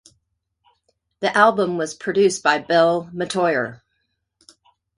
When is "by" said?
2.41-2.57